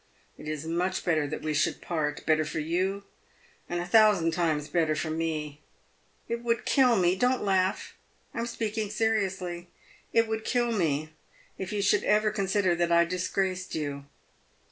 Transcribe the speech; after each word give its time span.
It 0.35 0.47
is 0.47 0.65
much 0.65 1.05
better 1.05 1.27
that 1.27 1.43
we 1.43 1.53
should 1.53 1.79
part; 1.79 2.25
better 2.25 2.43
for 2.43 2.57
you, 2.57 3.03
and 3.69 3.79
a 3.79 3.85
thousand 3.85 4.31
times 4.31 4.67
better 4.67 4.95
for 4.95 5.11
me. 5.11 5.61
It 6.27 6.41
would 6.43 6.65
kill 6.65 6.95
me— 6.95 7.15
don't 7.15 7.43
laugh, 7.43 7.93
I 8.33 8.39
am 8.39 8.47
speaking 8.47 8.89
seriously— 8.89 9.67
it 10.11 10.27
would 10.27 10.43
kill 10.43 10.71
me 10.71 11.11
if 11.59 11.71
you 11.71 11.83
should 11.83 12.03
ever 12.03 12.31
consider 12.31 12.73
that 12.77 12.91
I 12.91 13.05
disgraced 13.05 13.75
you. 13.75 14.05